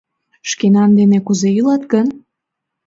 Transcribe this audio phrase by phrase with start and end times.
[0.49, 2.07] —Шкенан дене кузе илат гын?